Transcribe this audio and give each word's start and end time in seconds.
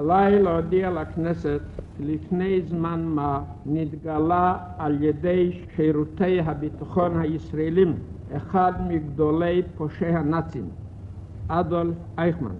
עליי 0.00 0.42
להודיע 0.42 0.90
לכנסת 0.90 1.60
לפני 2.00 2.60
זמן 2.68 3.04
מה 3.04 3.42
נתגלה 3.66 4.58
על 4.78 5.02
ידי 5.02 5.62
שירותי 5.76 6.40
הביטחון 6.40 7.20
הישראלים 7.20 7.98
אחד 8.36 8.72
מגדולי 8.88 9.62
פושעי 9.76 10.14
הנאצים, 10.16 10.68
אדולף 11.48 11.96
אייכמן. 12.18 12.54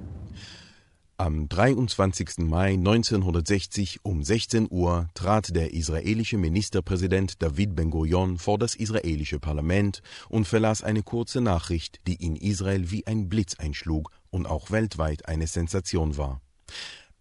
Am 1.18 1.48
23. 1.48 2.38
Mai 2.40 2.76
1960 2.76 4.00
um 4.02 4.22
16 4.22 4.68
Uhr 4.70 5.06
trat 5.14 5.56
der 5.56 5.72
israelische 5.72 6.36
Ministerpräsident 6.36 7.42
David 7.42 7.74
Ben-Gurion 7.74 8.36
vor 8.36 8.58
das 8.58 8.74
israelische 8.74 9.38
Parlament 9.38 10.02
und 10.28 10.46
verlas 10.46 10.84
eine 10.84 11.02
kurze 11.02 11.40
Nachricht, 11.40 12.00
die 12.06 12.22
in 12.22 12.36
Israel 12.36 12.90
wie 12.90 13.06
ein 13.06 13.30
Blitz 13.30 13.54
einschlug 13.58 14.10
und 14.28 14.44
auch 14.44 14.70
weltweit 14.70 15.26
eine 15.26 15.46
Sensation 15.46 16.18
war. 16.18 16.42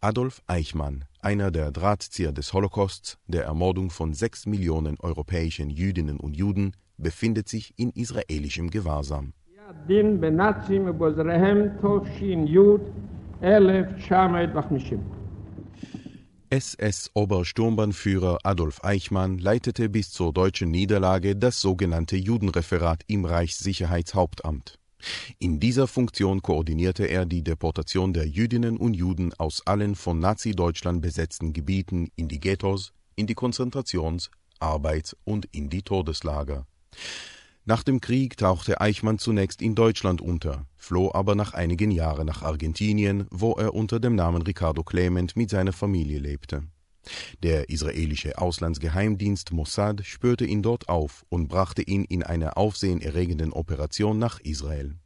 Adolf 0.02 0.40
Eichmann, 0.46 1.04
einer 1.20 1.50
der 1.50 1.70
Drahtzieher 1.72 2.32
des 2.32 2.54
Holocausts, 2.54 3.18
der 3.26 3.44
Ermordung 3.44 3.90
von 3.90 4.14
sechs 4.14 4.46
Millionen 4.46 4.98
europäischen 4.98 5.68
Jüdinnen 5.68 6.18
und 6.18 6.34
Juden, 6.34 6.72
befindet 6.96 7.50
sich 7.50 7.74
in 7.76 7.90
israelischem 7.90 8.70
Gewahrsam. 8.70 9.34
SS-Obersturmbannführer 16.48 18.38
Adolf 18.42 18.82
Eichmann 18.82 19.36
leitete 19.36 19.90
bis 19.90 20.10
zur 20.12 20.32
deutschen 20.32 20.70
Niederlage 20.70 21.36
das 21.36 21.60
sogenannte 21.60 22.16
Judenreferat 22.16 23.02
im 23.06 23.26
Reichssicherheitshauptamt. 23.26 24.79
In 25.38 25.60
dieser 25.60 25.86
Funktion 25.86 26.42
koordinierte 26.42 27.06
er 27.06 27.26
die 27.26 27.42
Deportation 27.42 28.12
der 28.12 28.26
Jüdinnen 28.26 28.76
und 28.76 28.94
Juden 28.94 29.32
aus 29.34 29.66
allen 29.66 29.94
von 29.94 30.18
Nazi-Deutschland 30.18 31.02
besetzten 31.02 31.52
Gebieten 31.52 32.10
in 32.16 32.28
die 32.28 32.40
Ghettos, 32.40 32.92
in 33.16 33.26
die 33.26 33.34
Konzentrations-, 33.34 34.30
Arbeits- 34.58 35.16
und 35.24 35.46
in 35.52 35.70
die 35.70 35.82
Todeslager. 35.82 36.66
Nach 37.64 37.82
dem 37.82 38.00
Krieg 38.00 38.36
tauchte 38.36 38.80
Eichmann 38.80 39.18
zunächst 39.18 39.62
in 39.62 39.74
Deutschland 39.74 40.20
unter, 40.20 40.66
floh 40.76 41.12
aber 41.12 41.34
nach 41.34 41.54
einigen 41.54 41.90
Jahren 41.90 42.26
nach 42.26 42.42
Argentinien, 42.42 43.26
wo 43.30 43.52
er 43.52 43.74
unter 43.74 44.00
dem 44.00 44.14
Namen 44.14 44.42
Ricardo 44.42 44.82
Clement 44.82 45.36
mit 45.36 45.50
seiner 45.50 45.72
Familie 45.72 46.18
lebte. 46.18 46.64
Der 47.42 47.70
israelische 47.70 48.38
Auslandsgeheimdienst 48.38 49.52
Mossad 49.52 50.04
spürte 50.04 50.44
ihn 50.44 50.62
dort 50.62 50.88
auf 50.88 51.24
und 51.28 51.48
brachte 51.48 51.82
ihn 51.82 52.04
in 52.04 52.22
einer 52.22 52.56
aufsehenerregenden 52.56 53.52
Operation 53.52 54.18
nach 54.18 54.40
Israel 54.40 54.96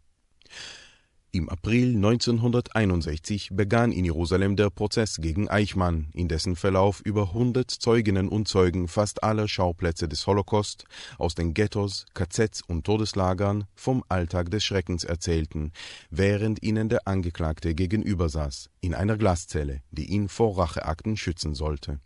im 1.34 1.48
April 1.48 1.96
1961 1.96 3.50
begann 3.52 3.90
in 3.90 4.04
Jerusalem 4.04 4.54
der 4.54 4.70
Prozess 4.70 5.16
gegen 5.20 5.48
Eichmann, 5.48 6.08
in 6.14 6.28
dessen 6.28 6.54
Verlauf 6.54 7.00
über 7.00 7.28
100 7.28 7.68
Zeuginnen 7.70 8.28
und 8.28 8.46
Zeugen 8.46 8.86
fast 8.86 9.24
aller 9.24 9.48
Schauplätze 9.48 10.08
des 10.08 10.26
Holocaust 10.26 10.84
aus 11.18 11.34
den 11.34 11.52
Ghettos, 11.52 12.06
KZs 12.14 12.62
und 12.66 12.84
Todeslagern 12.84 13.64
vom 13.74 14.04
Alltag 14.08 14.50
des 14.50 14.64
Schreckens 14.64 15.02
erzählten, 15.02 15.72
während 16.10 16.62
ihnen 16.62 16.88
der 16.88 17.08
Angeklagte 17.08 17.74
gegenüber 17.74 18.28
saß, 18.28 18.70
in 18.80 18.94
einer 18.94 19.16
Glaszelle, 19.16 19.82
die 19.90 20.06
ihn 20.06 20.28
vor 20.28 20.56
Racheakten 20.56 21.16
schützen 21.16 21.54
sollte 21.54 21.98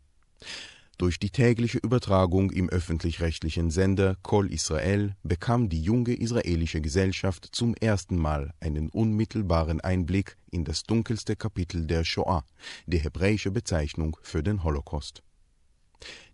durch 0.99 1.21
die 1.21 1.31
tägliche 1.31 1.79
Übertragung 1.79 2.51
im 2.51 2.69
öffentlich-rechtlichen 2.69 3.71
Sender 3.71 4.17
Kol 4.23 4.53
Israel 4.53 5.15
bekam 5.23 5.69
die 5.69 5.81
junge 5.81 6.15
israelische 6.15 6.81
Gesellschaft 6.81 7.49
zum 7.53 7.75
ersten 7.75 8.17
Mal 8.17 8.53
einen 8.61 8.91
unmittelbaren 8.91 9.81
Einblick 9.81 10.37
in 10.51 10.65
das 10.65 10.83
dunkelste 10.83 11.37
Kapitel 11.37 11.87
der 11.87 12.05
Shoah, 12.05 12.45
die 12.87 12.99
hebräische 12.99 13.53
Bezeichnung 13.53 14.17
für 14.23 14.43
den 14.43 14.65
Holocaust. 14.65 15.23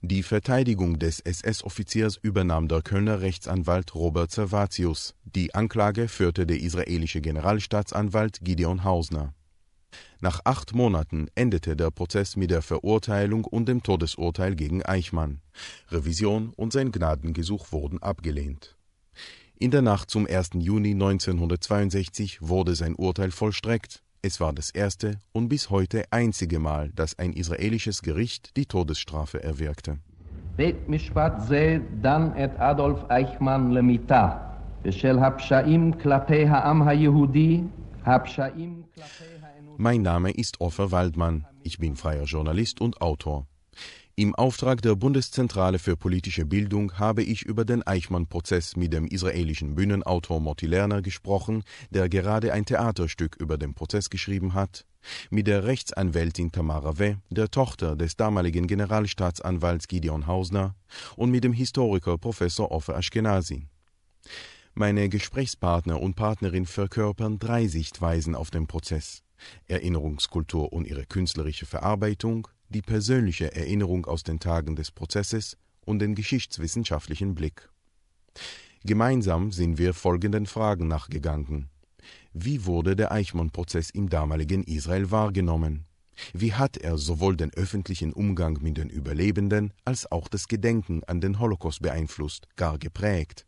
Die 0.00 0.22
Verteidigung 0.22 0.98
des 0.98 1.20
SS-Offiziers 1.20 2.18
übernahm 2.20 2.68
der 2.68 2.82
Kölner 2.82 3.20
Rechtsanwalt 3.20 3.94
Robert 3.94 4.30
Servatius, 4.30 5.14
die 5.24 5.54
Anklage 5.54 6.08
führte 6.08 6.46
der 6.46 6.60
israelische 6.60 7.20
Generalstaatsanwalt 7.20 8.40
Gideon 8.42 8.84
Hausner 8.84 9.34
nach 10.21 10.41
acht 10.43 10.75
Monaten 10.75 11.27
endete 11.35 11.75
der 11.75 11.91
Prozess 11.91 12.35
mit 12.35 12.51
der 12.51 12.61
Verurteilung 12.61 13.45
und 13.45 13.69
dem 13.69 13.83
Todesurteil 13.83 14.55
gegen 14.55 14.83
Eichmann. 14.83 15.39
Revision 15.89 16.51
und 16.57 16.73
sein 16.73 16.91
Gnadengesuch 16.91 17.71
wurden 17.71 18.03
abgelehnt. 18.03 18.75
In 19.57 19.71
der 19.71 19.81
Nacht 19.81 20.09
zum 20.09 20.27
1. 20.27 20.51
Juni 20.55 20.91
1962 20.91 22.41
wurde 22.41 22.75
sein 22.75 22.95
Urteil 22.95 23.31
vollstreckt. 23.31 24.03
Es 24.21 24.41
war 24.41 24.51
das 24.51 24.71
erste 24.71 25.19
und 25.31 25.47
bis 25.47 25.69
heute 25.69 26.03
einzige 26.11 26.59
Mal, 26.59 26.91
dass 26.93 27.17
ein 27.17 27.31
israelisches 27.31 28.01
Gericht 28.01 28.57
die 28.57 28.65
Todesstrafe 28.65 29.41
erwirkte. 29.43 29.99
בית 30.55 30.89
משפט 30.89 31.33
זה 31.39 31.77
דן 32.01 32.29
את 32.43 32.55
אדולף 32.57 32.99
אייכמן 33.09 33.71
למיתה 33.71 34.29
בשל 34.81 35.19
הפשעים 35.19 35.93
כלפי 35.93 36.45
העם 36.45 36.87
היהודי, 36.87 37.61
הפשעים 37.61 37.67
כלפי 37.67 37.69
mein 39.76 40.02
Name 40.02 40.30
ist 40.30 40.60
Offer 40.60 40.90
Waldmann. 40.90 41.46
Ich 41.62 41.78
bin 41.78 41.96
freier 41.96 42.24
Journalist 42.24 42.80
und 42.80 43.00
Autor. 43.00 43.46
Im 44.16 44.34
Auftrag 44.34 44.82
der 44.82 44.94
Bundeszentrale 44.94 45.78
für 45.78 45.96
politische 45.96 46.44
Bildung 46.44 46.98
habe 46.98 47.22
ich 47.22 47.42
über 47.42 47.64
den 47.64 47.84
Eichmann-Prozess 47.84 48.76
mit 48.76 48.92
dem 48.92 49.06
israelischen 49.06 49.74
Bühnenautor 49.74 50.38
Motti 50.38 50.66
Lerner 50.66 51.02
gesprochen, 51.02 51.64
der 51.90 52.08
gerade 52.08 52.52
ein 52.52 52.64
Theaterstück 52.64 53.36
über 53.36 53.58
den 53.58 53.74
Prozess 53.74 54.10
geschrieben 54.10 54.54
hat, 54.54 54.84
mit 55.30 55.46
der 55.46 55.64
Rechtsanwältin 55.64 56.52
Tamara 56.52 56.98
W., 56.98 57.16
der 57.30 57.50
Tochter 57.50 57.96
des 57.96 58.16
damaligen 58.16 58.66
Generalstaatsanwalts 58.66 59.88
Gideon 59.88 60.26
Hausner 60.26 60.76
und 61.16 61.30
mit 61.30 61.42
dem 61.42 61.52
Historiker 61.52 62.18
Professor 62.18 62.70
Offer 62.70 62.96
Ashkenazi. 62.96 63.66
Meine 64.76 65.08
Gesprächspartner 65.08 66.00
und 66.00 66.16
Partnerin 66.16 66.66
verkörpern 66.66 67.38
drei 67.38 67.68
Sichtweisen 67.68 68.34
auf 68.34 68.50
den 68.50 68.66
Prozess. 68.66 69.22
Erinnerungskultur 69.68 70.72
und 70.72 70.88
ihre 70.88 71.06
künstlerische 71.06 71.64
Verarbeitung, 71.64 72.48
die 72.70 72.82
persönliche 72.82 73.54
Erinnerung 73.54 74.04
aus 74.06 74.24
den 74.24 74.40
Tagen 74.40 74.74
des 74.74 74.90
Prozesses 74.90 75.56
und 75.84 76.00
den 76.00 76.16
geschichtswissenschaftlichen 76.16 77.36
Blick. 77.36 77.68
Gemeinsam 78.82 79.52
sind 79.52 79.78
wir 79.78 79.94
folgenden 79.94 80.46
Fragen 80.46 80.88
nachgegangen. 80.88 81.68
Wie 82.32 82.66
wurde 82.66 82.96
der 82.96 83.12
Eichmann-Prozess 83.12 83.90
im 83.90 84.08
damaligen 84.08 84.64
Israel 84.64 85.12
wahrgenommen? 85.12 85.84
Wie 86.32 86.52
hat 86.52 86.78
er 86.78 86.98
sowohl 86.98 87.36
den 87.36 87.54
öffentlichen 87.54 88.12
Umgang 88.12 88.58
mit 88.60 88.76
den 88.78 88.90
Überlebenden 88.90 89.72
als 89.84 90.10
auch 90.10 90.26
das 90.26 90.48
Gedenken 90.48 91.04
an 91.04 91.20
den 91.20 91.38
Holocaust 91.38 91.80
beeinflusst, 91.80 92.48
gar 92.56 92.76
geprägt? 92.76 93.46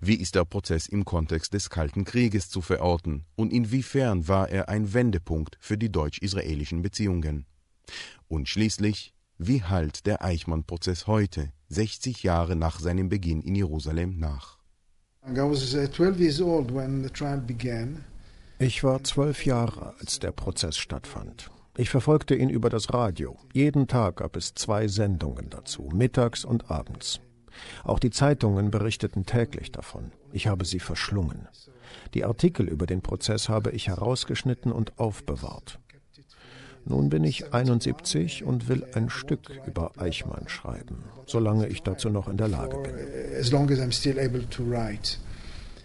Wie 0.00 0.16
ist 0.16 0.34
der 0.34 0.44
Prozess 0.44 0.86
im 0.86 1.04
Kontext 1.04 1.54
des 1.54 1.70
Kalten 1.70 2.04
Krieges 2.04 2.50
zu 2.50 2.60
verorten 2.60 3.24
und 3.36 3.52
inwiefern 3.52 4.28
war 4.28 4.48
er 4.48 4.68
ein 4.68 4.92
Wendepunkt 4.92 5.56
für 5.60 5.78
die 5.78 5.90
deutsch-israelischen 5.90 6.82
Beziehungen? 6.82 7.46
Und 8.28 8.48
schließlich, 8.48 9.14
wie 9.38 9.62
halt 9.62 10.06
der 10.06 10.24
Eichmann-Prozess 10.24 11.06
heute, 11.06 11.52
60 11.68 12.22
Jahre 12.22 12.56
nach 12.56 12.80
seinem 12.80 13.08
Beginn 13.08 13.40
in 13.42 13.54
Jerusalem, 13.54 14.18
nach? 14.18 14.58
Ich 18.58 18.84
war 18.84 19.02
zwölf 19.04 19.46
Jahre, 19.46 19.94
als 20.00 20.18
der 20.18 20.32
Prozess 20.32 20.76
stattfand. 20.76 21.50
Ich 21.76 21.88
verfolgte 21.88 22.34
ihn 22.34 22.50
über 22.50 22.68
das 22.68 22.92
Radio. 22.92 23.38
Jeden 23.54 23.86
Tag 23.86 24.16
gab 24.16 24.36
es 24.36 24.54
zwei 24.54 24.88
Sendungen 24.88 25.48
dazu, 25.48 25.88
mittags 25.94 26.44
und 26.44 26.70
abends. 26.70 27.20
Auch 27.84 27.98
die 27.98 28.10
Zeitungen 28.10 28.70
berichteten 28.70 29.26
täglich 29.26 29.72
davon. 29.72 30.12
Ich 30.32 30.46
habe 30.46 30.64
sie 30.64 30.80
verschlungen. 30.80 31.48
Die 32.14 32.24
Artikel 32.24 32.68
über 32.68 32.86
den 32.86 33.02
Prozess 33.02 33.48
habe 33.48 33.70
ich 33.72 33.88
herausgeschnitten 33.88 34.72
und 34.72 34.98
aufbewahrt. 34.98 35.78
Nun 36.84 37.10
bin 37.10 37.24
ich 37.24 37.52
71 37.52 38.44
und 38.44 38.68
will 38.68 38.86
ein 38.94 39.10
Stück 39.10 39.50
über 39.66 39.92
Eichmann 39.98 40.48
schreiben, 40.48 41.04
solange 41.26 41.68
ich 41.68 41.82
dazu 41.82 42.08
noch 42.08 42.28
in 42.28 42.36
der 42.36 42.48
Lage 42.48 42.78
bin. 42.78 42.94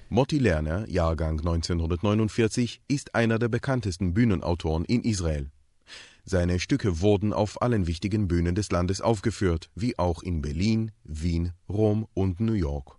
Motti 0.10 0.38
Lerner, 0.38 0.88
Jahrgang 0.88 1.40
1949, 1.40 2.82
ist 2.88 3.16
einer 3.16 3.40
der 3.40 3.50
bekanntesten 3.50 4.14
Bühnenautoren 4.14 4.86
in 4.86 5.02
Israel. 5.04 5.50
Seine 6.26 6.60
Stücke 6.60 7.02
wurden 7.02 7.34
auf 7.34 7.62
allen 7.62 7.86
wichtigen 7.86 8.28
Bühnen 8.28 8.56
des 8.56 8.72
Landes 8.72 9.00
aufgeführt, 9.00 9.70
wie 9.76 10.00
auch 10.00 10.24
in 10.24 10.42
Berlin, 10.42 10.92
Wien, 11.04 11.54
Rom 11.70 12.08
und 12.16 12.40
New 12.40 12.54
York. 12.54 12.98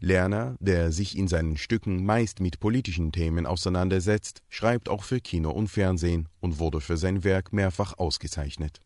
Lerner, 0.00 0.56
der 0.60 0.92
sich 0.92 1.16
in 1.16 1.26
seinen 1.26 1.56
Stücken 1.56 2.04
meist 2.04 2.40
mit 2.40 2.60
politischen 2.60 3.12
Themen 3.12 3.46
auseinandersetzt, 3.46 4.42
schreibt 4.50 4.90
auch 4.90 5.04
für 5.04 5.20
Kino 5.20 5.50
und 5.50 5.68
Fernsehen 5.68 6.28
und 6.40 6.58
wurde 6.58 6.82
für 6.82 6.98
sein 6.98 7.24
Werk 7.24 7.54
mehrfach 7.54 7.96
ausgezeichnet. 7.96 8.80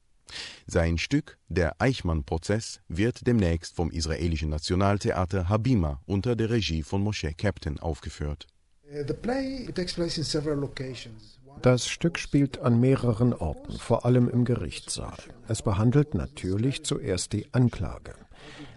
Sein 0.68 0.98
Stück 0.98 1.38
Der 1.48 1.80
Eichmann-Prozess 1.80 2.80
wird 2.86 3.26
demnächst 3.26 3.74
vom 3.74 3.90
israelischen 3.90 4.50
Nationaltheater 4.50 5.48
Habima 5.48 6.00
unter 6.06 6.36
der 6.36 6.50
Regie 6.50 6.84
von 6.84 7.02
Moshe 7.02 7.32
Captain 7.34 7.80
aufgeführt. 7.80 8.46
The 8.90 9.14
play 9.14 9.66
takes 9.74 9.94
place 9.94 10.18
in 10.18 10.24
several 10.24 10.56
locations. 10.56 11.37
Das 11.62 11.88
Stück 11.88 12.18
spielt 12.18 12.60
an 12.60 12.78
mehreren 12.78 13.32
Orten, 13.32 13.78
vor 13.78 14.04
allem 14.04 14.28
im 14.28 14.44
Gerichtssaal. 14.44 15.16
Es 15.48 15.62
behandelt 15.62 16.14
natürlich 16.14 16.84
zuerst 16.84 17.32
die 17.32 17.52
Anklage. 17.52 18.14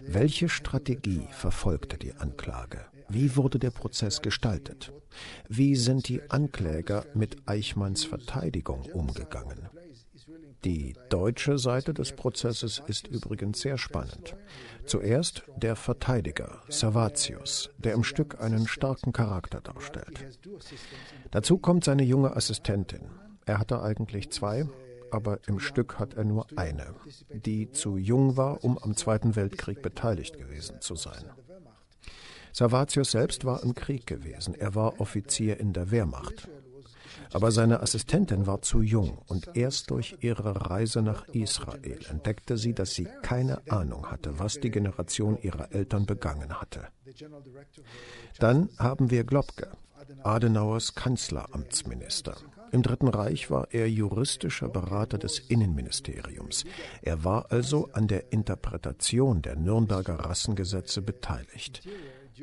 Welche 0.00 0.48
Strategie 0.48 1.26
verfolgte 1.30 1.96
die 1.96 2.14
Anklage? 2.14 2.80
Wie 3.08 3.36
wurde 3.36 3.58
der 3.58 3.70
Prozess 3.70 4.22
gestaltet? 4.22 4.92
Wie 5.48 5.76
sind 5.76 6.08
die 6.08 6.22
Ankläger 6.30 7.04
mit 7.14 7.36
Eichmanns 7.46 8.04
Verteidigung 8.04 8.82
umgegangen? 8.92 9.68
Die 10.64 10.94
deutsche 11.08 11.58
Seite 11.58 11.92
des 11.92 12.12
Prozesses 12.12 12.80
ist 12.86 13.08
übrigens 13.08 13.60
sehr 13.60 13.78
spannend. 13.78 14.36
Zuerst 14.86 15.42
der 15.56 15.74
Verteidiger, 15.74 16.60
Servatius, 16.68 17.70
der 17.78 17.94
im 17.94 18.04
Stück 18.04 18.40
einen 18.40 18.68
starken 18.68 19.12
Charakter 19.12 19.60
darstellt. 19.60 20.38
Dazu 21.32 21.58
kommt 21.58 21.82
seine 21.84 22.04
junge 22.04 22.36
Assistentin. 22.36 23.10
Er 23.44 23.58
hatte 23.58 23.82
eigentlich 23.82 24.30
zwei, 24.30 24.68
aber 25.10 25.40
im 25.48 25.58
Stück 25.58 25.98
hat 25.98 26.14
er 26.14 26.24
nur 26.24 26.46
eine, 26.54 26.94
die 27.30 27.72
zu 27.72 27.96
jung 27.96 28.36
war, 28.36 28.62
um 28.62 28.78
am 28.78 28.96
Zweiten 28.96 29.34
Weltkrieg 29.34 29.82
beteiligt 29.82 30.38
gewesen 30.38 30.80
zu 30.80 30.94
sein. 30.94 31.24
Servatius 32.52 33.10
selbst 33.10 33.44
war 33.44 33.62
im 33.64 33.74
Krieg 33.74 34.06
gewesen. 34.06 34.54
Er 34.54 34.74
war 34.74 35.00
Offizier 35.00 35.58
in 35.58 35.72
der 35.72 35.90
Wehrmacht. 35.90 36.48
Aber 37.32 37.50
seine 37.50 37.80
Assistentin 37.80 38.46
war 38.46 38.62
zu 38.62 38.82
jung 38.82 39.18
und 39.26 39.50
erst 39.54 39.90
durch 39.90 40.16
ihre 40.20 40.70
Reise 40.70 41.02
nach 41.02 41.28
Israel 41.28 41.98
entdeckte 42.08 42.56
sie, 42.56 42.74
dass 42.74 42.92
sie 42.92 43.08
keine 43.22 43.62
Ahnung 43.70 44.10
hatte, 44.10 44.38
was 44.38 44.60
die 44.60 44.70
Generation 44.70 45.38
ihrer 45.40 45.72
Eltern 45.72 46.06
begangen 46.06 46.60
hatte. 46.60 46.88
Dann 48.38 48.68
haben 48.78 49.10
wir 49.10 49.24
Globke, 49.24 49.70
Adenauers 50.22 50.94
Kanzleramtsminister. 50.94 52.36
Im 52.72 52.82
Dritten 52.82 53.08
Reich 53.08 53.50
war 53.50 53.68
er 53.70 53.88
juristischer 53.88 54.68
Berater 54.68 55.18
des 55.18 55.38
Innenministeriums. 55.38 56.64
Er 57.02 57.22
war 57.22 57.52
also 57.52 57.90
an 57.92 58.08
der 58.08 58.32
Interpretation 58.32 59.42
der 59.42 59.56
Nürnberger 59.56 60.14
Rassengesetze 60.14 61.02
beteiligt. 61.02 61.82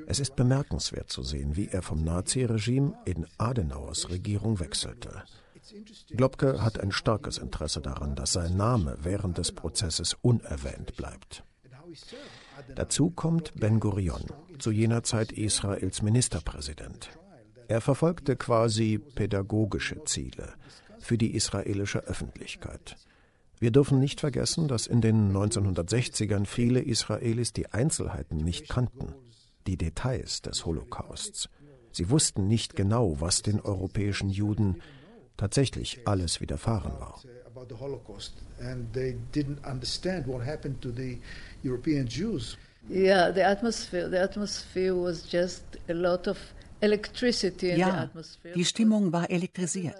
Es 0.08 0.20
ist 0.20 0.36
bemerkenswert 0.36 1.10
zu 1.10 1.24
sehen, 1.24 1.56
wie 1.56 1.68
er 1.68 1.82
vom 1.82 2.04
Naziregime 2.04 2.94
in 3.06 3.26
Adenauers 3.38 4.10
Regierung 4.10 4.60
wechselte. 4.60 5.24
Globke 6.10 6.64
hat 6.64 6.80
ein 6.80 6.92
starkes 6.92 7.38
Interesse 7.38 7.82
daran, 7.82 8.16
dass 8.16 8.34
sein 8.34 8.58
Name 8.58 8.98
während 9.02 9.38
des 9.38 9.52
Prozesses 9.52 10.16
unerwähnt 10.22 10.96
bleibt. 10.96 11.44
Dazu 12.76 13.10
kommt 13.10 13.54
Ben 13.56 13.80
Gurion, 13.80 14.26
zu 14.58 14.72
jener 14.72 15.04
Zeit 15.04 15.32
Israels 15.32 16.02
Ministerpräsident. 16.02 17.10
Er 17.68 17.82
verfolgte 17.82 18.36
quasi 18.36 18.98
pädagogische 18.98 20.04
Ziele 20.06 20.54
für 21.00 21.18
die 21.18 21.36
israelische 21.36 22.00
Öffentlichkeit. 22.00 22.96
Wir 23.60 23.72
dürfen 23.72 24.00
nicht 24.00 24.22
vergessen, 24.22 24.68
dass 24.68 24.88
in 24.88 25.02
den 25.02 25.32
1960ern 25.32 26.46
viele 26.46 26.82
Israelis 26.82 27.54
die 27.54 27.68
Einzelheiten 27.68 28.38
nicht 28.38 28.70
kannten 28.70 29.14
die 29.70 29.78
Details 29.78 30.42
des 30.42 30.66
Holocausts. 30.66 31.48
Sie 31.92 32.10
wussten 32.10 32.48
nicht 32.48 32.76
genau, 32.76 33.22
was 33.22 33.44
den 33.44 33.60
europäischen 33.60 34.30
Juden 34.30 34.82
tatsächlich 35.38 36.02
alles 36.06 36.42
widerfahren 36.42 36.94
war. 37.00 37.22
Ja, 47.78 48.10
die 48.56 48.66
Stimmung 48.66 49.12
war 49.12 49.30
elektrisiert. 49.30 49.98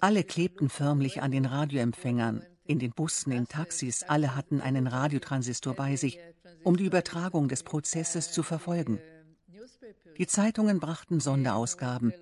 Alle 0.00 0.24
klebten 0.24 0.68
förmlich 0.68 1.22
an 1.22 1.30
den 1.30 1.44
Radioempfängern, 1.44 2.42
in 2.66 2.78
den 2.78 2.90
Bussen, 2.90 3.32
in 3.32 3.48
Taxis, 3.48 4.02
alle 4.02 4.36
hatten 4.36 4.60
einen 4.60 4.86
Radiotransistor 4.86 5.74
bei 5.74 5.96
sich 5.96 6.18
um 6.68 6.76
die 6.76 6.84
Übertragung 6.84 7.48
des 7.48 7.62
Prozesses 7.62 8.30
zu 8.30 8.42
verfolgen. 8.42 9.00
Die 10.18 10.26
Zeitungen 10.26 10.80
brachten 10.80 11.18
Sonderausgaben. 11.18 12.12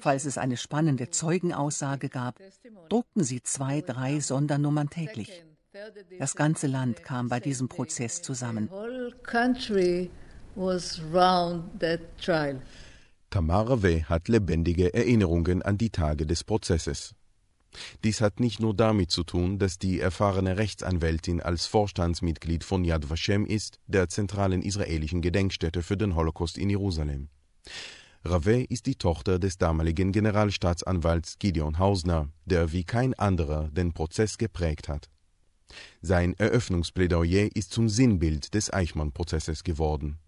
Falls 0.00 0.24
es 0.24 0.38
eine 0.38 0.56
spannende 0.56 1.10
Zeugenaussage 1.10 2.08
gab, 2.08 2.40
druckten 2.88 3.22
sie 3.22 3.42
zwei, 3.42 3.82
drei 3.82 4.20
Sondernummern 4.20 4.88
täglich. 4.88 5.44
Das 6.18 6.34
ganze 6.36 6.68
Land 6.68 7.04
kam 7.04 7.28
bei 7.28 7.38
diesem 7.38 7.68
Prozess 7.68 8.22
zusammen. 8.22 8.70
Tamara 13.28 13.82
W. 13.82 14.04
hat 14.04 14.28
lebendige 14.28 14.94
Erinnerungen 14.94 15.60
an 15.60 15.76
die 15.76 15.90
Tage 15.90 16.24
des 16.24 16.44
Prozesses. 16.44 17.14
Dies 18.04 18.20
hat 18.20 18.40
nicht 18.40 18.60
nur 18.60 18.74
damit 18.74 19.10
zu 19.10 19.24
tun, 19.24 19.58
dass 19.58 19.78
die 19.78 20.00
erfahrene 20.00 20.56
Rechtsanwältin 20.56 21.40
als 21.40 21.66
Vorstandsmitglied 21.66 22.64
von 22.64 22.84
Yad 22.84 23.08
Vashem 23.08 23.46
ist, 23.46 23.78
der 23.86 24.08
zentralen 24.08 24.62
israelischen 24.62 25.22
Gedenkstätte 25.22 25.82
für 25.82 25.96
den 25.96 26.14
Holocaust 26.14 26.58
in 26.58 26.70
Jerusalem. 26.70 27.28
Rave 28.24 28.62
ist 28.62 28.86
die 28.86 28.94
Tochter 28.94 29.38
des 29.38 29.58
damaligen 29.58 30.12
Generalstaatsanwalts 30.12 31.38
Gideon 31.38 31.78
Hausner, 31.78 32.28
der 32.44 32.72
wie 32.72 32.84
kein 32.84 33.14
anderer 33.14 33.68
den 33.72 33.92
Prozess 33.92 34.38
geprägt 34.38 34.88
hat. 34.88 35.08
Sein 36.02 36.34
Eröffnungsplädoyer 36.38 37.48
ist 37.54 37.72
zum 37.72 37.88
Sinnbild 37.88 38.54
des 38.54 38.72
Eichmann-Prozesses 38.72 39.64
geworden. 39.64 40.18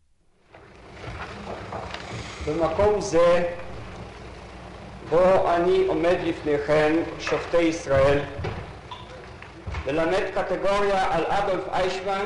בו 5.09 5.53
אני 5.55 5.85
עומד 5.87 6.17
לפניכם, 6.23 6.95
שופטי 7.19 7.61
ישראל, 7.61 8.19
ללמד 9.87 10.23
קטגוריה 10.35 11.15
על 11.15 11.25
אדולף 11.25 11.67
איישמן, 11.67 12.25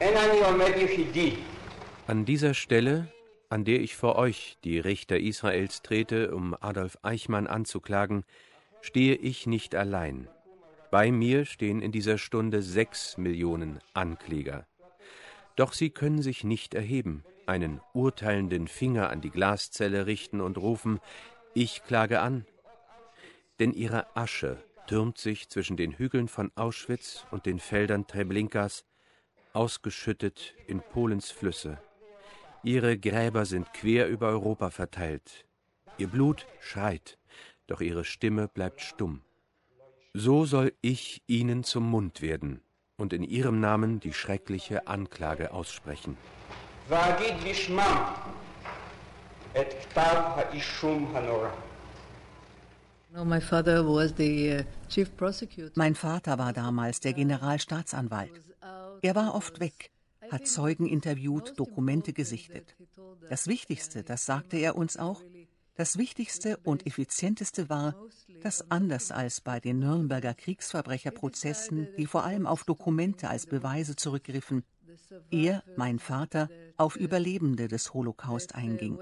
אין 0.00 0.16
אני 0.16 0.40
עומד 0.44 0.72
יחידי. 0.76 1.36
An 2.08 2.24
dieser 2.24 2.54
Stelle, 2.54 3.06
an 3.48 3.64
der 3.64 3.80
ich 3.80 3.94
vor 3.96 4.16
euch, 4.16 4.58
die 4.64 4.80
Richter 4.80 5.18
Israels, 5.18 5.82
trete, 5.82 6.34
um 6.34 6.56
Adolf 6.60 6.98
Eichmann 7.02 7.46
anzuklagen, 7.46 8.24
stehe 8.80 9.14
ich 9.14 9.46
nicht 9.46 9.74
allein. 9.76 10.26
Bei 10.90 11.12
mir 11.12 11.44
stehen 11.44 11.80
in 11.80 11.92
dieser 11.92 12.18
Stunde 12.18 12.60
sechs 12.60 13.16
Millionen 13.16 13.78
Ankläger. 13.94 14.66
Doch 15.54 15.72
sie 15.72 15.90
können 15.90 16.22
sich 16.22 16.44
nicht 16.44 16.74
erheben, 16.74 17.24
einen 17.47 17.81
urteilenden 17.93 18.67
Finger 18.67 19.09
an 19.09 19.21
die 19.21 19.29
Glaszelle 19.29 20.05
richten 20.05 20.41
und 20.41 20.57
rufen 20.57 20.99
Ich 21.53 21.83
klage 21.83 22.19
an. 22.19 22.45
Denn 23.59 23.73
ihre 23.73 24.15
Asche 24.15 24.57
türmt 24.87 25.17
sich 25.17 25.49
zwischen 25.49 25.77
den 25.77 25.93
Hügeln 25.93 26.27
von 26.27 26.51
Auschwitz 26.55 27.25
und 27.31 27.45
den 27.45 27.59
Feldern 27.59 28.07
Treblinkas, 28.07 28.85
ausgeschüttet 29.53 30.53
in 30.67 30.81
Polens 30.81 31.31
Flüsse. 31.31 31.79
Ihre 32.63 32.97
Gräber 32.97 33.45
sind 33.45 33.73
quer 33.73 34.07
über 34.07 34.27
Europa 34.27 34.69
verteilt. 34.69 35.45
Ihr 35.97 36.07
Blut 36.07 36.45
schreit, 36.59 37.17
doch 37.65 37.81
ihre 37.81 38.05
Stimme 38.05 38.47
bleibt 38.47 38.81
stumm. 38.81 39.21
So 40.13 40.45
soll 40.45 40.73
ich 40.81 41.21
ihnen 41.27 41.63
zum 41.63 41.89
Mund 41.89 42.21
werden 42.21 42.61
und 42.97 43.13
in 43.13 43.23
ihrem 43.23 43.59
Namen 43.59 43.99
die 43.99 44.13
schreckliche 44.13 44.87
Anklage 44.87 45.51
aussprechen. 45.51 46.17
ואגיד 46.88 47.34
בשמם 47.50 48.14
את 49.60 49.66
כתב 49.82 50.22
האישום 50.36 51.16
הנורא. 51.16 51.48
Mein 53.14 53.42
Vater 53.42 53.86
war 56.38 56.52
damals 56.54 57.00
der 57.00 57.12
Generalstaatsanwalt. 57.12 58.40
Er 59.02 59.14
war 59.14 59.34
oft 59.34 59.60
weg, 59.60 59.90
hat 60.30 60.46
Zeugen 60.46 60.86
interviewt, 60.86 61.52
Dokumente 61.58 62.14
gesichtet. 62.14 62.74
Das 63.28 63.48
Wichtigste, 63.48 64.02
das 64.02 64.24
sagte 64.24 64.56
er 64.56 64.76
uns 64.76 64.96
auch, 64.96 65.20
das 65.74 65.98
Wichtigste 65.98 66.56
und 66.64 66.86
Effizienteste 66.86 67.68
war, 67.68 67.94
dass 68.42 68.70
anders 68.70 69.10
als 69.10 69.42
bei 69.42 69.60
den 69.60 69.78
Nürnberger 69.78 70.32
Kriegsverbrecherprozessen, 70.32 71.88
die 71.98 72.06
vor 72.06 72.24
allem 72.24 72.46
auf 72.46 72.64
Dokumente 72.64 73.28
als 73.28 73.44
Beweise 73.46 73.94
zurückgriffen, 73.94 74.64
er, 75.31 75.63
mein 75.75 75.99
Vater, 75.99 76.49
auf 76.77 76.95
Überlebende 76.95 77.67
des 77.67 77.93
Holocaust 77.93 78.55
einging. 78.55 78.97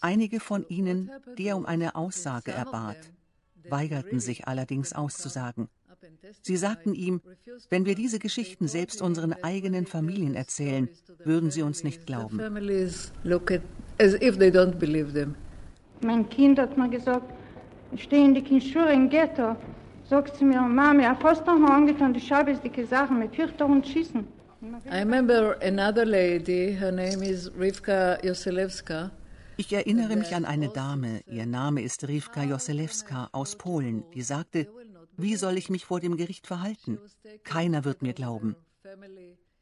Einige 0.00 0.40
von 0.40 0.66
ihnen, 0.68 1.10
die 1.38 1.48
er 1.48 1.56
um 1.56 1.66
eine 1.66 1.94
Aussage 1.94 2.52
erbat, 2.52 2.96
weigerten 3.68 4.20
sich 4.20 4.46
allerdings 4.46 4.92
auszusagen. 4.92 5.68
Sie 6.42 6.56
sagten 6.56 6.94
ihm, 6.94 7.20
wenn 7.70 7.86
wir 7.86 7.94
diese 7.94 8.18
Geschichten 8.18 8.68
selbst 8.68 9.02
unseren 9.02 9.32
eigenen 9.42 9.86
Familien 9.86 10.34
erzählen, 10.34 10.88
würden 11.24 11.50
sie 11.50 11.62
uns 11.62 11.84
nicht 11.84 12.06
glauben. 12.06 12.38
Mein 16.02 16.28
Kind 16.28 16.58
hat 16.58 16.76
mir 16.76 16.88
gesagt, 16.90 17.32
ich 17.92 18.02
stehe 18.02 18.24
in 18.24 18.34
die 18.34 18.42
Kinschure 18.42 18.92
im 18.92 19.08
Ghetto. 19.08 19.56
Sagt 20.08 20.36
sie 20.36 20.44
mir, 20.44 20.60
Mami, 20.60 21.04
ein 21.04 21.16
Foster 21.16 21.52
haben 21.52 21.66
angetan, 21.66 22.14
die 22.14 22.20
schabesdicke 22.20 22.86
Sachen 22.86 23.18
mit 23.18 23.36
Hüchter 23.36 23.66
und 23.66 23.86
Schießen. 23.86 24.26
I 24.62 25.00
remember 25.00 25.58
another 25.62 26.06
lady, 26.06 26.72
her 26.72 26.90
name 26.90 27.22
is 27.22 27.50
Rivka 27.50 28.18
Yoselevska. 28.24 29.10
Ich 29.58 29.72
erinnere 29.72 30.16
mich 30.16 30.34
an 30.34 30.44
eine 30.46 30.68
Dame, 30.68 31.20
ihr 31.26 31.46
Name 31.46 31.82
ist 31.82 32.08
Rivka 32.08 32.42
Joselewska 32.42 33.28
aus 33.32 33.56
Polen, 33.56 34.04
die 34.14 34.22
sagte, 34.22 34.68
wie 35.18 35.36
soll 35.36 35.58
ich 35.58 35.68
mich 35.68 35.84
vor 35.84 36.00
dem 36.00 36.16
Gericht 36.16 36.46
verhalten? 36.46 36.98
Keiner 37.44 37.84
wird 37.84 38.00
mir 38.00 38.14
glauben. 38.14 38.56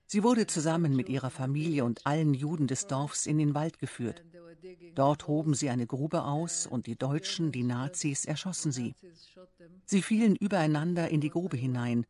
Sie 0.07 0.23
wurde 0.23 0.47
zusammen 0.47 0.95
mit 0.95 1.09
ihrer 1.09 1.31
Familie 1.31 1.85
und 1.85 2.07
allen 2.07 2.35
Juden 2.35 2.69
des 2.69 2.87
Dorfs 2.87 3.27
in 3.27 3.39
den 3.39 3.55
Wald 3.55 3.81
geführt. 3.81 4.23
Dort 4.95 5.27
hoben 5.27 5.55
sie 5.55 5.71
eine 5.71 5.87
Grube 5.87 6.23
aus 6.23 6.67
und 6.67 6.87
die 6.87 6.97
Deutschen, 6.97 7.51
die 7.51 7.65
Nazis, 7.65 8.25
erschossen 8.25 8.71
sie. 8.71 8.95
Sie 9.87 10.03
fielen 10.03 10.37
übereinander 10.37 11.09
in 11.09 11.21
die 11.21 11.31
Grube 11.31 11.57
hinein. 11.57 12.07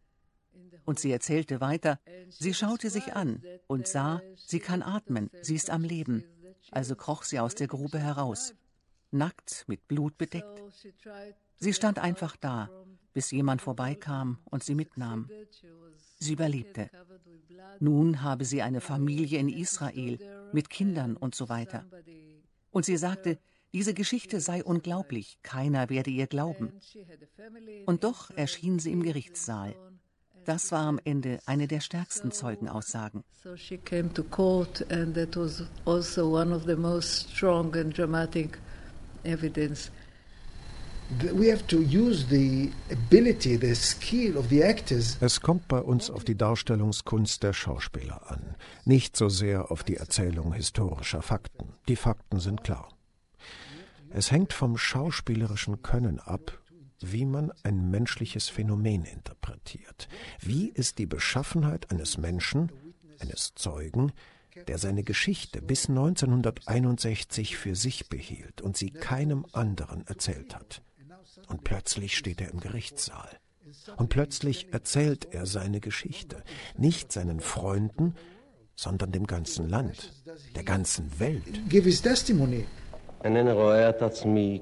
Und 0.85 0.99
sie 0.99 1.11
erzählte 1.11 1.61
weiter, 1.61 1.99
sie 2.29 2.55
schaute 2.55 2.91
sich 2.91 3.15
an 3.15 3.43
und 3.67 3.87
sah, 3.87 4.21
sie 4.37 4.61
kann 4.61 4.83
atmen, 4.83 5.31
sie 5.43 5.55
ist 5.55 5.71
am 5.71 5.83
Leben. 5.83 6.25
Also 6.71 6.95
kroch 6.95 7.23
sie 7.23 7.41
aus 7.41 7.55
der 7.55 7.69
Grube 7.69 7.99
heraus, 7.99 8.55
nackt, 9.11 9.65
mit 9.67 9.87
Blut 9.89 10.19
bedeckt. 10.19 10.63
Sie 11.57 11.73
stand 11.73 11.99
einfach 11.99 12.37
da, 12.37 12.69
bis 13.13 13.31
jemand 13.31 13.63
vorbeikam 13.63 14.39
und 14.45 14.65
sie 14.65 14.75
mitnahm. 14.75 15.31
Sie 16.19 16.33
überlebte. 16.33 16.91
Nun 17.81 18.23
habe 18.23 18.45
sie 18.45 18.63
eine 18.63 18.81
Familie 18.81 19.39
in 19.39 19.49
Israel 19.49 20.19
mit 20.53 20.69
Kindern 20.69 21.17
und 21.17 21.35
so 21.35 21.49
weiter. 21.49 21.87
Und 22.71 22.85
sie 22.85 22.97
sagte, 22.97 23.39
diese 23.73 23.95
Geschichte 23.95 24.41
sei 24.41 24.63
unglaublich, 24.63 25.39
keiner 25.43 25.91
werde 25.91 26.11
ihr 26.11 26.27
glauben. 26.27 26.73
Und 27.87 28.05
doch 28.05 28.31
erschien 28.31 28.79
sie 28.79 28.93
im 28.93 29.03
Gerichtssaal. 29.03 29.75
Das 30.45 30.73
war 30.73 30.87
am 30.87 31.01
Ende 31.05 31.39
eine 31.47 31.67
der 31.67 31.81
stärksten 31.81 32.31
Zeugenaussagen. 32.31 33.25
So 33.43 33.57
she 33.57 33.79
came 33.79 34.13
to 34.13 34.23
court 34.23 34.85
and 34.91 35.15
that 35.15 35.37
was 35.37 35.63
also 35.87 36.39
one 36.39 36.55
of 36.55 36.65
the 36.65 36.77
most 36.77 37.31
strong 37.31 37.75
and 37.77 37.97
dramatic 37.97 38.59
evidence. 39.25 39.91
Es 45.21 45.41
kommt 45.41 45.69
bei 45.69 45.81
uns 45.81 46.11
auf 46.11 46.25
die 46.25 46.35
Darstellungskunst 46.35 47.43
der 47.43 47.53
Schauspieler 47.53 48.31
an, 48.31 48.57
nicht 48.87 49.17
so 49.17 49.29
sehr 49.29 49.71
auf 49.71 49.85
die 49.85 49.97
Erzählung 49.97 50.55
historischer 50.55 51.21
Fakten. 51.21 51.75
Die 51.89 51.97
Fakten 51.97 52.41
sind 52.41 52.65
klar. 52.65 52.89
Es 54.11 54.31
hängt 54.31 54.55
vom 54.55 54.79
schauspielerischen 54.79 55.83
Können 55.83 56.21
ab, 56.21 56.59
wie 57.13 57.25
man 57.25 57.53
ein 57.63 57.91
menschliches 57.91 58.49
Phänomen 58.49 59.05
interpretiert. 59.05 60.09
Wie 60.41 60.69
ist 60.69 60.99
die 60.99 61.07
Beschaffenheit 61.07 61.91
eines 61.91 62.19
Menschen, 62.19 62.71
eines 63.21 63.55
Zeugen, 63.55 64.13
der 64.69 64.79
seine 64.79 65.03
Geschichte 65.03 65.61
bis 65.61 65.89
1961 65.89 67.57
für 67.57 67.75
sich 67.75 68.09
behielt 68.09 68.61
und 68.61 68.77
sie 68.77 68.91
keinem 68.91 69.47
anderen 69.53 70.07
erzählt 70.07 70.55
hat. 70.55 70.83
Und 71.49 71.65
plötzlich 71.65 72.17
steht 72.17 72.41
er 72.41 72.51
im 72.51 72.61
Gerichtssaal. 72.61 73.29
Und 73.97 74.09
plötzlich 74.09 74.73
erzählt 74.73 75.29
er 75.33 75.47
seine 75.47 75.81
Geschichte, 75.81 76.43
nicht 76.77 77.13
seinen 77.13 77.41
Freunden, 77.41 78.15
sondern 78.77 79.13
dem 79.13 79.27
ganzen 79.27 79.69
Land, 79.69 80.13
der 80.55 80.65
ganzen 80.65 81.19
Welt. 81.19 81.69
Give 81.69 81.85
his 81.85 82.01
testimony. 82.01 82.67
And 83.25 83.35
then 83.35 83.49
a 83.49 83.93
that's 83.93 84.25
me, 84.25 84.61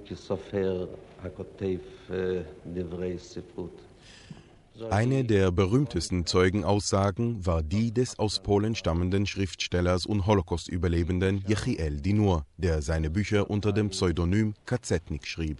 eine 4.90 5.24
der 5.24 5.52
berühmtesten 5.52 6.26
Zeugenaussagen 6.26 7.46
war 7.46 7.62
die 7.62 7.92
des 7.92 8.18
aus 8.18 8.40
Polen 8.40 8.74
stammenden 8.74 9.26
Schriftstellers 9.26 10.06
und 10.06 10.26
Holocaust-Überlebenden 10.26 11.44
Jechiel 11.46 12.00
Dinur, 12.00 12.44
der 12.56 12.82
seine 12.82 13.10
Bücher 13.10 13.50
unter 13.50 13.72
dem 13.72 13.90
Pseudonym 13.90 14.54
Kazetnik 14.66 15.26
schrieb. 15.26 15.58